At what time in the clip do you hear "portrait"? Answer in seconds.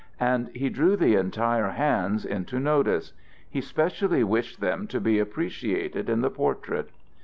6.31-6.89